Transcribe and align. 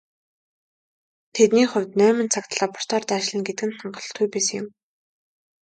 Тэдний 1.35 1.67
хувьд 1.71 1.91
найман 1.99 2.27
цаг 2.33 2.45
лабораторид 2.59 3.09
ажиллана 3.15 3.45
гэдэг 3.47 3.69
хангалтгүй 3.81 4.27
байсан 4.33 4.55
юм. 4.61 4.67